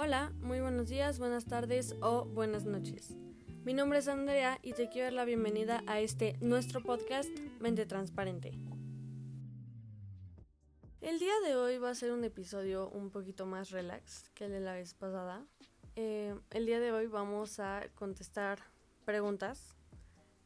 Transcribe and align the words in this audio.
Hola, 0.00 0.32
muy 0.42 0.60
buenos 0.60 0.88
días, 0.88 1.18
buenas 1.18 1.46
tardes 1.46 1.96
o 2.02 2.24
buenas 2.24 2.64
noches. 2.64 3.16
Mi 3.64 3.74
nombre 3.74 3.98
es 3.98 4.06
Andrea 4.06 4.60
y 4.62 4.72
te 4.72 4.88
quiero 4.88 5.06
dar 5.06 5.12
la 5.12 5.24
bienvenida 5.24 5.82
a 5.88 5.98
este 5.98 6.36
nuestro 6.40 6.80
podcast 6.84 7.28
Mente 7.58 7.84
Transparente. 7.84 8.52
El 11.00 11.18
día 11.18 11.32
de 11.44 11.56
hoy 11.56 11.78
va 11.78 11.90
a 11.90 11.96
ser 11.96 12.12
un 12.12 12.22
episodio 12.22 12.88
un 12.90 13.10
poquito 13.10 13.44
más 13.44 13.70
relax 13.70 14.30
que 14.34 14.44
el 14.44 14.52
de 14.52 14.60
la 14.60 14.74
vez 14.74 14.94
pasada. 14.94 15.44
Eh, 15.96 16.32
el 16.50 16.64
día 16.64 16.78
de 16.78 16.92
hoy 16.92 17.08
vamos 17.08 17.58
a 17.58 17.82
contestar 17.96 18.60
preguntas 19.04 19.74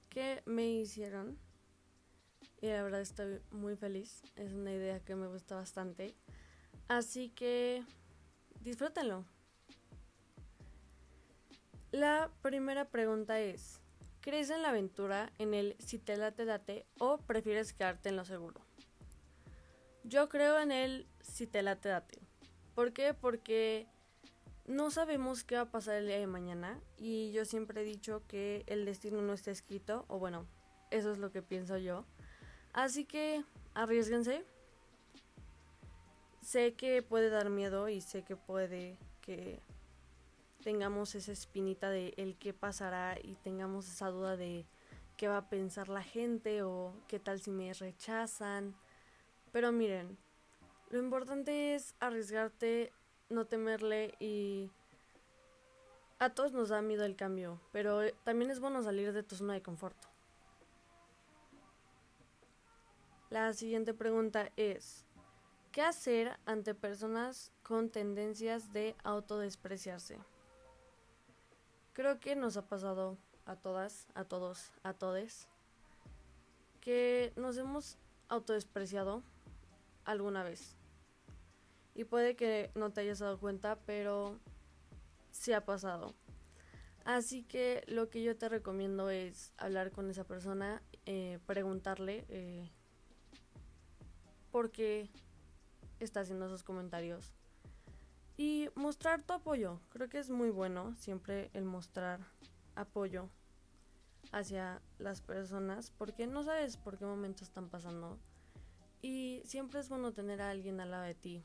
que 0.09 0.43
me 0.47 0.67
hicieron 0.67 1.39
y 2.63 2.69
la 2.69 2.83
verdad 2.83 3.03
estoy 3.03 3.43
muy 3.51 3.77
feliz. 3.77 4.23
Es 4.35 4.55
una 4.55 4.73
idea 4.73 5.01
que 5.01 5.15
me 5.15 5.27
gusta 5.27 5.57
bastante. 5.57 6.17
Así 6.89 7.29
que 7.29 7.85
disfrútenlo. 8.63 9.27
La 11.93 12.31
primera 12.41 12.87
pregunta 12.87 13.39
es, 13.39 13.79
¿crees 14.23 14.49
en 14.49 14.63
la 14.63 14.71
aventura, 14.71 15.31
en 15.39 15.53
el 15.53 15.77
si 15.79 15.99
te 15.99 16.17
late 16.17 16.47
date 16.47 16.87
o 16.99 17.19
prefieres 17.19 17.75
quedarte 17.75 18.09
en 18.09 18.17
lo 18.17 18.25
seguro? 18.25 18.63
Yo 20.03 20.31
creo 20.31 20.59
en 20.59 20.73
el 20.73 21.07
si 21.21 21.47
te 21.47 21.61
late 21.61 21.91
date. 21.91 22.19
¿Por 22.75 22.95
qué? 22.95 23.13
Porque 23.13 23.87
no 24.67 24.91
sabemos 24.91 25.45
qué 25.45 25.57
va 25.57 25.63
a 25.63 25.71
pasar 25.71 25.97
el 25.97 26.07
día 26.07 26.19
de 26.19 26.27
mañana 26.27 26.81
y 26.97 27.31
yo 27.33 27.45
siempre 27.45 27.83
he 27.83 27.85
dicho 27.85 28.23
que 28.27 28.65
el 28.69 28.87
destino 28.87 29.21
no 29.21 29.35
está 29.35 29.51
escrito, 29.51 30.07
o 30.09 30.19
bueno, 30.19 30.47
eso 30.91 31.13
es 31.13 31.19
lo 31.19 31.31
que 31.31 31.43
pienso 31.43 31.77
yo. 31.77 32.07
Así 32.73 33.05
que 33.05 33.45
arriesguense. 33.75 34.47
Sé 36.41 36.73
que 36.73 37.03
puede 37.03 37.29
dar 37.29 37.51
miedo 37.51 37.91
y 37.91 38.01
sé 38.01 38.25
que 38.25 38.35
puede 38.35 38.99
que 39.21 39.61
tengamos 40.63 41.15
esa 41.15 41.33
espinita 41.33 41.91
de 41.91 42.15
el 42.17 42.37
qué 42.39 42.55
pasará 42.55 43.19
y 43.23 43.35
tengamos 43.35 43.89
esa 43.89 44.09
duda 44.09 44.37
de 44.37 44.65
qué 45.17 45.29
va 45.29 45.37
a 45.37 45.49
pensar 45.49 45.89
la 45.89 46.03
gente 46.03 46.63
o 46.63 46.95
qué 47.09 47.19
tal 47.19 47.41
si 47.41 47.51
me 47.51 47.73
rechazan. 47.75 48.75
Pero 49.53 49.73
miren, 49.73 50.17
lo 50.91 50.99
importante 50.99 51.75
es 51.75 51.95
arriesgarte, 52.01 52.93
no 53.29 53.45
temerle 53.45 54.15
y 54.19 54.71
a 56.19 56.31
todos 56.31 56.53
nos 56.53 56.69
da 56.69 56.81
miedo 56.81 57.05
el 57.05 57.17
cambio, 57.17 57.61
pero 57.73 58.01
también 58.25 58.51
es 58.51 58.61
bueno 58.61 58.83
salir 58.83 59.13
de 59.13 59.23
tu 59.23 59.35
zona 59.35 59.55
de 59.55 59.63
confort. 59.63 59.97
La 63.29 63.53
siguiente 63.55 63.95
pregunta 63.95 64.53
es, 64.57 65.05
¿qué 65.73 65.83
hacer 65.83 66.39
ante 66.45 66.75
personas 66.75 67.51
con 67.63 67.91
tendencias 67.91 68.73
de 68.73 68.95
autodespreciarse? 69.03 70.19
Creo 71.93 72.19
que 72.21 72.37
nos 72.37 72.57
ha 72.57 72.67
pasado 72.67 73.19
a 73.45 73.57
todas, 73.57 74.07
a 74.15 74.25
todos, 74.25 74.71
a 74.83 74.95
todes, 74.95 75.47
que 76.81 77.35
nos 77.37 77.59
hemos 77.59 77.99
autodespreciado 78.29 79.23
alguna 80.07 80.43
vez. 80.43 80.75
Y 81.95 82.05
puede 82.05 82.35
que 82.35 82.71
no 82.75 82.91
te 82.91 83.03
hayas 83.03 83.19
dado 83.19 83.39
cuenta, 83.39 83.79
pero 83.85 84.39
sí 85.33 85.53
ha 85.53 85.67
pasado. 85.67 86.15
Así 87.05 87.43
que 87.43 87.85
lo 87.87 88.09
que 88.09 88.23
yo 88.23 88.39
te 88.39 88.49
recomiendo 88.49 89.11
es 89.11 89.53
hablar 89.59 89.91
con 89.91 90.09
esa 90.09 90.25
persona, 90.25 90.81
eh, 91.05 91.41
preguntarle 91.45 92.25
eh, 92.31 92.71
por 94.51 94.71
qué 94.71 95.11
está 96.01 96.21
haciendo 96.21 96.47
esos 96.47 96.63
comentarios 96.63 97.35
y 98.37 98.69
mostrar 98.75 99.23
tu 99.23 99.33
apoyo. 99.33 99.81
Creo 99.91 100.09
que 100.09 100.19
es 100.19 100.31
muy 100.31 100.51
bueno 100.51 100.95
siempre 100.97 101.51
el 101.55 101.65
mostrar 101.65 102.21
apoyo 102.75 103.29
hacia 104.33 104.81
las 104.99 105.21
personas 105.21 105.91
porque 105.91 106.27
no 106.27 106.43
sabes 106.43 106.77
por 106.77 106.99
qué 106.99 107.05
momento 107.05 107.45
están 107.45 107.69
pasando 107.69 108.19
y 109.03 109.43
siempre 109.45 109.81
es 109.81 109.89
bueno 109.89 110.13
tener 110.13 110.41
a 110.41 110.51
alguien 110.51 110.81
al 110.81 110.91
lado 110.91 111.05
de 111.05 111.15
ti 111.15 111.45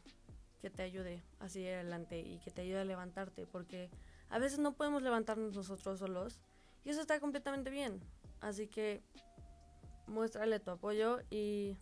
que 0.62 0.70
te 0.70 0.84
ayude 0.84 1.24
a 1.40 1.50
seguir 1.50 1.74
adelante 1.74 2.20
y 2.20 2.40
que 2.40 2.52
te 2.52 2.62
ayude 2.62 2.80
a 2.80 2.86
levantarte 2.86 3.46
porque 3.46 3.90
a 4.30 4.40
veces 4.40 4.60
no 4.60 4.74
podemos 4.74 5.02
levantarnos 5.02 5.56
nosotros 5.56 6.00
solos 6.00 6.40
y 6.86 6.90
eso 6.90 7.02
está 7.02 7.20
completamente 7.20 7.70
bien. 7.70 8.00
Así 8.40 8.68
que 8.68 9.02
muéstrale 10.08 10.60
tu 10.60 10.72
apoyo 10.72 11.20
y 11.30 11.78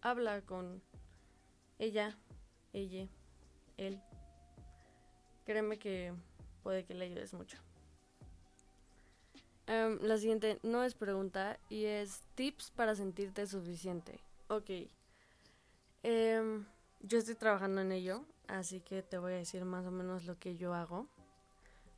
habla 0.00 0.42
con 0.42 0.82
ella, 1.78 2.16
ella, 2.72 3.08
él. 3.76 4.00
Créeme 5.44 5.78
que 5.78 6.12
puede 6.62 6.84
que 6.84 6.94
le 6.94 7.04
ayudes 7.04 7.34
mucho. 7.34 7.58
Em, 9.66 9.98
la 10.02 10.18
siguiente 10.18 10.58
no 10.62 10.84
es 10.84 10.94
pregunta 10.94 11.58
y 11.68 11.84
es 11.84 12.22
tips 12.34 12.70
para 12.70 12.94
sentirte 12.94 13.46
suficiente. 13.46 14.20
Ok. 14.48 14.70
Em, 16.02 16.66
yo 17.00 17.18
estoy 17.18 17.34
trabajando 17.34 17.80
en 17.80 17.92
ello, 17.92 18.24
así 18.46 18.80
que 18.80 19.02
te 19.02 19.16
voy 19.16 19.32
a 19.32 19.36
decir 19.36 19.64
más 19.64 19.86
o 19.86 19.90
menos 19.90 20.24
lo 20.24 20.38
que 20.38 20.56
yo 20.56 20.74
hago. 20.74 21.06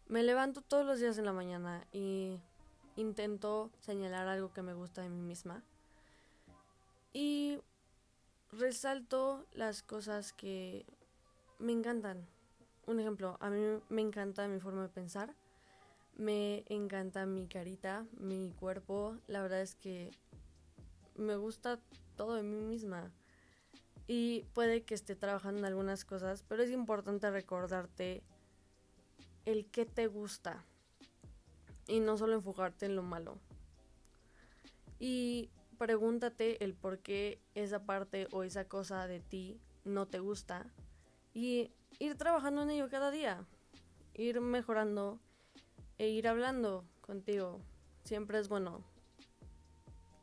Me 0.09 0.23
levanto 0.23 0.63
todos 0.63 0.87
los 0.87 1.01
días 1.01 1.19
en 1.19 1.25
la 1.25 1.33
mañana 1.33 1.85
y 1.93 2.39
intento 2.95 3.71
señalar 3.81 4.29
algo 4.29 4.53
que 4.53 4.63
me 4.63 4.75
gusta 4.75 5.03
de 5.03 5.09
mí 5.09 5.21
misma. 5.21 5.65
Y 7.13 7.59
resalto 8.53 9.45
las 9.53 9.83
cosas 9.83 10.33
que 10.33 10.87
me 11.59 11.73
encantan. 11.73 12.27
Un 12.87 13.01
ejemplo, 13.01 13.37
a 13.41 13.51
mí 13.51 13.81
me 13.89 14.01
encanta 14.01 14.47
mi 14.47 14.61
forma 14.61 14.83
de 14.83 14.89
pensar. 14.89 15.35
Me 16.17 16.65
encanta 16.69 17.27
mi 17.27 17.49
carita, 17.49 18.07
mi 18.19 18.53
cuerpo. 18.53 19.19
La 19.27 19.43
verdad 19.43 19.61
es 19.61 19.75
que 19.75 20.13
me 21.17 21.37
gusta 21.37 21.81
todo 22.17 22.35
de 22.35 22.45
mí 22.45 22.61
misma. 22.61 23.13
Y 24.07 24.45
puede 24.55 24.85
que 24.85 24.95
esté 24.95 25.17
trabajando 25.17 25.59
en 25.59 25.65
algunas 25.65 26.05
cosas, 26.05 26.45
pero 26.47 26.63
es 26.63 26.71
importante 26.71 27.29
recordarte 27.29 28.23
el 29.45 29.67
que 29.67 29.85
te 29.85 30.07
gusta 30.07 30.65
y 31.89 31.99
no 31.99 32.17
solo 32.17 32.35
enfocarte 32.35 32.87
en 32.87 32.95
lo 32.95 33.03
malo. 33.03 33.39
Y 35.01 35.51
pregúntate 35.77 36.63
el 36.65 36.75
por 36.75 37.01
qué 37.01 37.41
esa 37.55 37.85
parte 37.85 38.29
o 38.31 38.45
esa 38.45 38.67
cosa 38.67 39.09
de 39.09 39.21
ti 39.21 39.61
no 39.85 40.07
te 40.07 40.21
gusta 40.21 40.67
y 41.35 41.71
ir 41.99 42.17
trabajando 42.17 42.63
en 42.63 42.71
ello 42.71 42.89
cada 42.89 43.11
día, 43.11 43.45
ir 44.15 44.41
mejorando 44.41 45.19
e 45.99 46.09
ir 46.09 46.29
hablando 46.29 46.85
contigo. 47.01 47.61
Siempre 48.05 48.39
es 48.39 48.49
bueno 48.49 48.85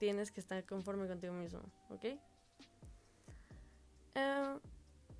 tienes 0.04 0.32
que 0.32 0.42
estar 0.42 0.66
conforme 0.66 1.08
contigo 1.08 1.32
mismo, 1.32 1.62
¿ok? 1.90 2.04
Eh, 4.16 4.60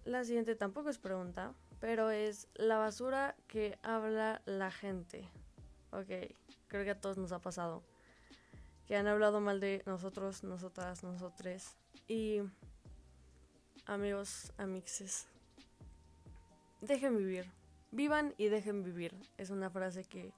la 0.04 0.24
siguiente 0.26 0.56
tampoco 0.56 0.90
es 0.90 0.98
pregunta, 0.98 1.54
pero 1.80 2.12
es 2.12 2.50
la 2.56 2.78
basura 2.78 3.34
que 3.48 3.80
habla 3.82 4.42
la 4.44 4.72
gente. 4.72 5.30
Ok, 5.92 6.36
creo 6.68 6.84
que 6.84 6.92
a 6.92 7.00
todos 7.00 7.18
nos 7.18 7.32
ha 7.32 7.40
pasado. 7.40 7.82
Que 8.86 8.98
han 8.98 9.08
hablado 9.08 9.40
mal 9.40 9.62
de 9.62 9.84
nosotros, 9.86 10.44
nosotras, 10.44 11.02
nosotres. 11.02 11.78
Y 12.10 12.42
amigos, 13.86 14.52
amixes. 14.58 15.33
Dejen 16.84 17.16
vivir. 17.16 17.50
Vivan 17.92 18.34
y 18.38 18.50
dejen 18.50 18.84
vivir. 18.84 19.16
Es 19.38 19.52
una 19.52 19.70
frase 19.70 20.04
que 20.04 20.34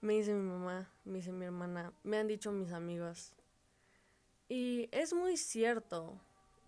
me 0.00 0.14
dice 0.14 0.34
mi 0.34 0.42
mamá, 0.42 0.90
me 1.04 1.18
dice 1.18 1.30
mi 1.30 1.44
hermana, 1.44 1.92
me 2.02 2.18
han 2.18 2.26
dicho 2.26 2.50
mis 2.50 2.72
amigos. 2.72 3.32
Y 4.48 4.88
es 4.90 5.14
muy 5.14 5.36
cierto, 5.36 6.20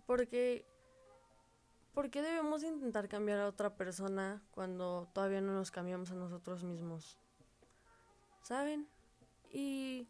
porque 0.05 0.65
¿por 1.93 2.09
qué 2.09 2.21
debemos 2.21 2.63
intentar 2.63 3.09
cambiar 3.09 3.39
a 3.39 3.47
otra 3.47 3.75
persona 3.75 4.41
cuando 4.51 5.09
todavía 5.13 5.41
no 5.41 5.51
nos 5.53 5.69
cambiamos 5.69 6.11
a 6.11 6.15
nosotros 6.15 6.63
mismos? 6.63 7.17
¿Saben? 8.41 8.87
Y 9.51 10.07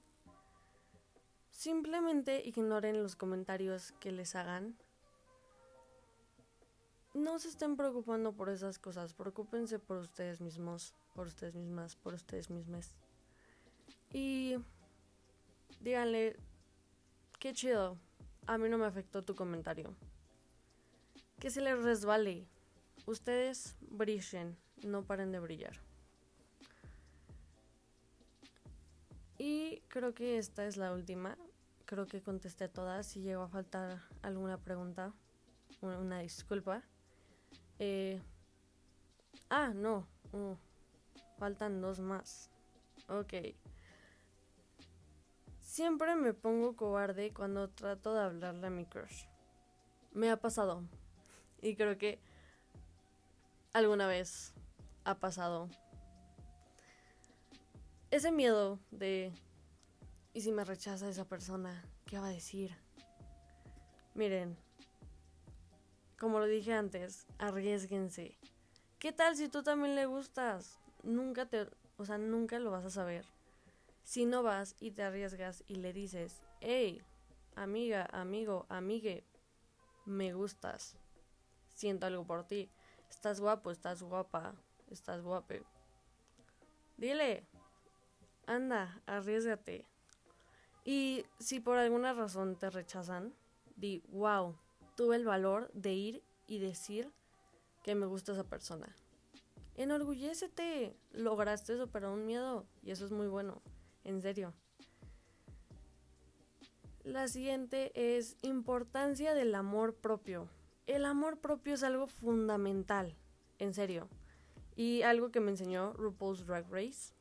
simplemente 1.49 2.43
ignoren 2.45 3.01
los 3.01 3.15
comentarios 3.15 3.91
que 3.93 4.11
les 4.11 4.35
hagan. 4.35 4.77
No 7.17 7.39
se 7.39 7.47
estén 7.47 7.75
preocupando 7.75 8.31
por 8.31 8.49
esas 8.49 8.77
cosas, 8.77 9.13
preocúpense 9.13 9.79
por 9.79 9.97
ustedes 9.97 10.39
mismos, 10.39 10.93
por 11.15 11.25
ustedes 11.27 11.55
mismas, 11.55 11.95
por 11.95 12.13
ustedes 12.13 12.49
mismas. 12.51 12.95
Y 14.13 14.57
díganle, 15.81 16.37
Qué 17.39 17.53
chido. 17.53 17.99
A 18.47 18.57
mí 18.57 18.67
no 18.67 18.79
me 18.79 18.87
afectó 18.87 19.23
tu 19.23 19.35
comentario. 19.35 19.93
Que 21.39 21.51
se 21.51 21.61
les 21.61 21.81
resbale. 21.83 22.47
Ustedes 23.05 23.75
brillen, 23.91 24.57
no 24.83 25.03
paren 25.03 25.31
de 25.31 25.39
brillar. 25.39 25.79
Y 29.37 29.81
creo 29.87 30.15
que 30.15 30.39
esta 30.39 30.65
es 30.65 30.77
la 30.77 30.91
última. 30.93 31.37
Creo 31.85 32.07
que 32.07 32.23
contesté 32.23 32.67
todas. 32.67 33.05
Si 33.05 33.21
llegó 33.21 33.43
a 33.43 33.49
faltar 33.49 34.01
alguna 34.23 34.57
pregunta, 34.57 35.13
una, 35.81 36.19
disculpa. 36.19 36.83
Eh, 37.79 38.19
Ah, 39.49 39.71
no. 39.73 40.05
Faltan 41.37 41.81
dos 41.81 41.99
más. 41.99 42.49
Ok. 43.07 43.33
Siempre 45.61 46.15
me 46.15 46.33
pongo 46.33 46.75
cobarde 46.75 47.33
cuando 47.33 47.69
trato 47.69 48.13
de 48.13 48.21
hablarle 48.21 48.67
a 48.67 48.71
mi 48.71 48.85
crush. 48.85 49.25
Me 50.11 50.29
ha 50.29 50.37
pasado. 50.37 50.83
Y 51.61 51.75
creo 51.75 51.97
que 51.97 52.19
alguna 53.73 54.07
vez 54.07 54.53
ha 55.05 55.15
pasado. 55.15 55.69
Ese 58.11 58.31
miedo 58.31 58.79
de... 58.91 59.33
¿Y 60.33 60.41
si 60.41 60.51
me 60.51 60.63
rechaza 60.63 61.09
esa 61.09 61.25
persona? 61.25 61.83
¿Qué 62.05 62.19
va 62.19 62.27
a 62.27 62.31
decir? 62.31 62.75
Miren, 64.13 64.57
como 66.19 66.39
lo 66.39 66.45
dije 66.45 66.73
antes, 66.73 67.27
arriesguense. 67.37 68.37
¿Qué 68.99 69.11
tal 69.11 69.35
si 69.35 69.49
tú 69.49 69.63
también 69.63 69.95
le 69.95 70.05
gustas? 70.05 70.79
Nunca 71.03 71.45
te, 71.45 71.67
o 71.97 72.05
sea, 72.05 72.17
nunca 72.17 72.59
lo 72.59 72.71
vas 72.71 72.85
a 72.85 72.89
saber. 72.89 73.25
Si 74.03 74.25
no 74.25 74.41
vas 74.41 74.75
y 74.79 74.91
te 74.91 75.03
arriesgas 75.03 75.63
y 75.67 75.75
le 75.75 75.93
dices, 75.93 76.41
hey, 76.61 77.03
amiga, 77.55 78.07
amigo, 78.11 78.65
amigue, 78.69 79.23
me 80.05 80.33
gustas, 80.33 80.95
siento 81.75 82.05
algo 82.05 82.25
por 82.25 82.45
ti, 82.45 82.71
estás 83.09 83.39
guapo, 83.39 83.69
estás 83.71 84.01
guapa, 84.01 84.55
estás 84.89 85.21
guape. 85.21 85.63
Dile, 86.95 87.45
anda, 88.47 89.01
arriesgate. 89.05 89.85
Y 90.85 91.25
si 91.37 91.59
por 91.59 91.77
alguna 91.77 92.13
razón 92.13 92.57
te 92.57 92.69
rechazan, 92.69 93.35
di, 93.75 94.01
wow, 94.07 94.57
tuve 94.97 95.15
el 95.15 95.25
valor 95.25 95.71
de 95.73 95.93
ir 95.93 96.23
y 96.47 96.57
decir 96.57 97.13
que 97.83 97.95
me 97.95 98.07
gusta 98.07 98.33
esa 98.33 98.43
persona. 98.43 98.93
Enorgullécete, 99.75 100.97
lograste 101.11 101.77
superar 101.77 102.09
un 102.09 102.25
miedo 102.25 102.65
y 102.81 102.89
eso 102.89 103.05
es 103.05 103.11
muy 103.11 103.27
bueno, 103.27 103.61
en 104.03 104.21
serio. 104.21 104.53
La 107.03 107.27
siguiente 107.27 107.91
es 108.17 108.37
importancia 108.41 109.35
del 109.35 109.53
amor 109.53 109.95
propio. 109.95 110.49
El 110.87 111.05
amor 111.05 111.39
propio 111.39 111.75
es 111.75 111.83
algo 111.83 112.07
fundamental, 112.07 113.15
en 113.59 113.75
serio. 113.75 114.09
Y 114.75 115.03
algo 115.03 115.29
que 115.29 115.39
me 115.39 115.51
enseñó 115.51 115.93
RuPaul's 115.93 116.45
Drag 116.45 116.65
Race, 116.71 117.13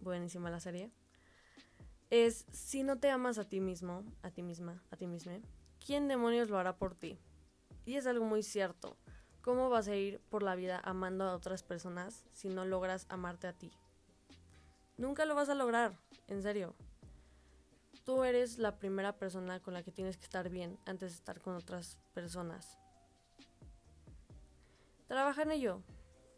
buenísima 0.00 0.50
la 0.50 0.58
serie, 0.58 0.90
es 2.10 2.44
si 2.50 2.82
no 2.82 2.98
te 2.98 3.10
amas 3.10 3.38
a 3.38 3.48
ti 3.48 3.60
mismo, 3.60 4.04
a 4.22 4.30
ti 4.30 4.42
misma, 4.42 4.82
a 4.90 4.96
ti 4.96 5.06
misma, 5.06 5.38
¿quién 5.84 6.08
demonios 6.08 6.50
lo 6.50 6.58
hará 6.58 6.76
por 6.76 6.94
ti? 6.94 7.18
Y 7.86 7.96
es 7.96 8.06
algo 8.06 8.24
muy 8.24 8.42
cierto. 8.42 8.96
¿Cómo 9.42 9.70
vas 9.70 9.88
a 9.88 9.96
ir 9.96 10.20
por 10.28 10.42
la 10.42 10.54
vida 10.54 10.80
amando 10.84 11.24
a 11.24 11.34
otras 11.34 11.62
personas 11.62 12.24
si 12.32 12.48
no 12.48 12.64
logras 12.64 13.06
amarte 13.08 13.46
a 13.46 13.52
ti? 13.54 13.70
Nunca 14.98 15.24
lo 15.24 15.34
vas 15.34 15.48
a 15.48 15.54
lograr, 15.54 15.96
en 16.28 16.42
serio. 16.42 16.74
Tú 18.04 18.24
eres 18.24 18.58
la 18.58 18.78
primera 18.78 19.16
persona 19.16 19.60
con 19.60 19.72
la 19.72 19.82
que 19.82 19.92
tienes 19.92 20.18
que 20.18 20.24
estar 20.24 20.50
bien 20.50 20.78
antes 20.84 21.12
de 21.12 21.16
estar 21.16 21.40
con 21.40 21.54
otras 21.54 21.96
personas. 22.12 22.76
Trabaja 25.06 25.42
en 25.42 25.52
ello. 25.52 25.82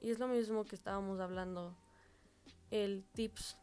Y 0.01 0.11
es 0.11 0.19
lo 0.19 0.29
mismo 0.29 0.65
que 0.65 0.75
estábamos 0.75 1.21
hablando. 1.21 1.77
El 2.71 3.05
tips 3.15 3.57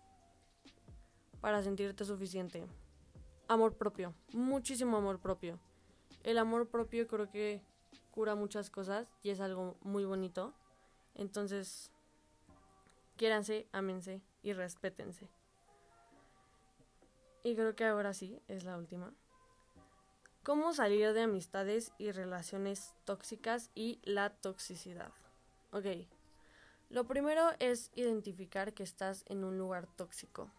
para 1.41 1.61
sentirte 1.63 2.05
suficiente. 2.05 2.65
Amor 3.47 3.75
propio. 3.75 4.13
Muchísimo 4.33 4.97
amor 4.97 5.19
propio. 5.19 5.59
El 6.23 6.37
amor 6.37 6.67
propio 6.67 7.07
creo 7.07 7.29
que 7.29 7.61
cura 8.11 8.35
muchas 8.35 8.69
cosas 8.69 9.11
y 9.23 9.29
es 9.29 9.39
algo 9.39 9.77
muy 9.81 10.05
bonito. 10.05 10.53
Entonces, 11.15 11.91
quiéranse, 13.17 13.67
ámense 13.71 14.21
y 14.43 14.53
respétense. 14.53 15.29
Y 17.43 17.55
creo 17.55 17.75
que 17.75 17.85
ahora 17.85 18.13
sí, 18.13 18.41
es 18.47 18.63
la 18.63 18.77
última. 18.77 19.13
¿Cómo 20.43 20.73
salir 20.73 21.13
de 21.13 21.21
amistades 21.21 21.91
y 21.97 22.11
relaciones 22.11 22.93
tóxicas 23.05 23.71
y 23.75 23.99
la 24.03 24.29
toxicidad? 24.29 25.11
Ok. 25.71 25.85
Lo 26.89 27.05
primero 27.05 27.51
es 27.59 27.91
identificar 27.93 28.73
que 28.73 28.83
estás 28.83 29.23
en 29.27 29.43
un 29.43 29.57
lugar 29.57 29.87
tóxico. 29.95 30.49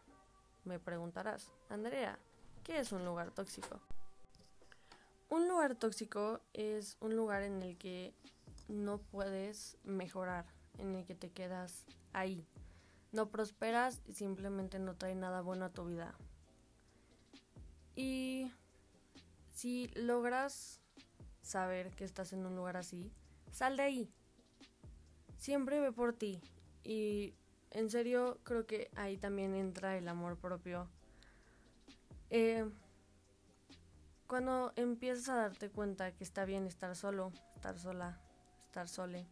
Me 0.64 0.78
preguntarás, 0.78 1.50
Andrea, 1.68 2.18
¿qué 2.64 2.80
es 2.80 2.92
un 2.92 3.04
lugar 3.04 3.30
tóxico? 3.30 3.80
Un 5.30 5.48
lugar 5.48 5.74
tóxico 5.74 6.40
es 6.52 6.96
un 7.00 7.16
lugar 7.16 7.42
en 7.42 7.62
el 7.62 7.78
que 7.78 8.12
no 8.68 8.98
puedes 8.98 9.76
mejorar, 9.84 10.44
en 10.78 10.94
el 10.96 11.06
que 11.06 11.14
te 11.14 11.30
quedas 11.30 11.86
ahí. 12.12 12.46
No 13.12 13.30
prosperas 13.30 14.02
y 14.06 14.14
simplemente 14.14 14.78
no 14.78 14.96
trae 14.96 15.14
nada 15.14 15.40
bueno 15.40 15.64
a 15.64 15.72
tu 15.72 15.84
vida. 15.86 16.14
Y 17.96 18.52
si 19.54 19.88
logras 19.94 20.80
saber 21.42 21.90
que 21.90 22.04
estás 22.04 22.32
en 22.32 22.46
un 22.46 22.56
lugar 22.56 22.76
así, 22.76 23.12
sal 23.50 23.76
de 23.76 23.82
ahí. 23.82 24.12
Siempre 25.36 25.80
ve 25.80 25.92
por 25.92 26.12
ti. 26.12 26.40
Y 26.84 27.34
en 27.70 27.90
serio 27.90 28.38
creo 28.44 28.66
que 28.66 28.90
ahí 28.96 29.16
también 29.16 29.54
entra 29.54 29.96
el 29.96 30.08
amor 30.08 30.36
propio. 30.36 30.88
Eh, 32.30 32.68
cuando 34.26 34.72
empiezas 34.76 35.28
a 35.28 35.34
darte 35.34 35.70
cuenta 35.70 36.12
que 36.12 36.24
está 36.24 36.44
bien 36.44 36.66
estar 36.66 36.94
solo, 36.94 37.32
estar 37.54 37.78
sola, 37.78 38.20
estar 38.62 38.88
sole, 38.88 39.26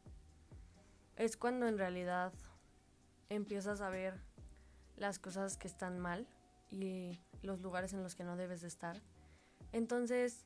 es 1.17 1.37
cuando 1.37 1.67
en 1.67 1.79
realidad 1.79 2.33
empiezas 3.29 3.81
a 3.81 3.91
ver 3.91 4.21
las 4.97 5.19
cosas 5.19 5.57
que 5.57 5.69
están 5.69 5.99
mal 5.99 6.27
y 6.71 7.21
los 7.43 7.61
lugares 7.61 7.93
en 7.93 8.03
los 8.03 8.15
que 8.15 8.25
no 8.25 8.37
debes 8.37 8.61
de 8.61 8.69
estar. 8.69 9.01
Entonces, 9.73 10.45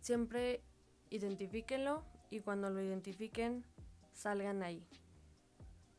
siempre 0.00 0.62
identifíquenlo 1.10 2.04
y 2.30 2.40
cuando 2.40 2.70
lo 2.70 2.80
identifiquen, 2.80 3.64
salgan 4.12 4.62
ahí. 4.62 4.86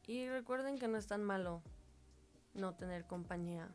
Y 0.07 0.27
recuerden 0.29 0.77
que 0.77 0.87
no 0.87 0.97
es 0.97 1.07
tan 1.07 1.23
malo 1.23 1.61
no 2.53 2.75
tener 2.75 3.05
compañía. 3.05 3.69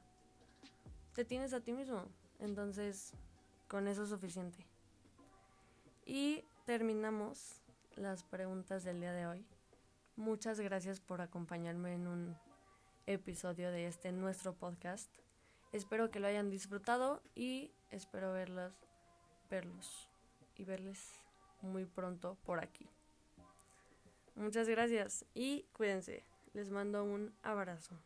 Te 1.15 1.25
tienes 1.25 1.53
a 1.53 1.61
ti 1.61 1.73
mismo. 1.73 2.05
Entonces, 2.39 3.13
con 3.69 3.89
eso 3.89 4.03
es 4.03 4.11
suficiente. 4.11 4.67
Y 6.05 6.45
terminamos 6.67 7.63
las 7.97 8.23
preguntas 8.23 8.85
del 8.85 9.01
día 9.01 9.13
de 9.13 9.27
hoy. 9.27 9.47
Muchas 10.17 10.61
gracias 10.61 11.01
por 11.01 11.21
acompañarme 11.21 11.95
en 11.95 12.07
un 12.07 12.37
episodio 13.07 13.71
de 13.71 13.87
este 13.87 14.13
nuestro 14.13 14.55
podcast. 14.55 15.11
Espero 15.73 16.11
que 16.11 16.21
lo 16.21 16.27
hayan 16.27 16.51
disfrutado 16.51 17.23
y 17.35 17.73
espero 17.91 18.33
verlos, 18.33 18.73
verlos 19.51 20.09
y 20.57 20.65
verles 20.65 21.13
muy 21.61 21.85
pronto 21.85 22.37
por 22.45 22.61
aquí. 22.61 22.89
Muchas 24.37 24.69
gracias 24.69 25.25
y 25.35 25.65
cuídense. 25.73 26.23
Les 26.53 26.71
mando 26.71 27.03
un 27.05 27.35
abrazo. 27.43 27.99